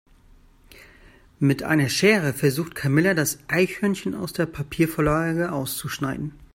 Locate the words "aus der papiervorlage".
4.15-5.51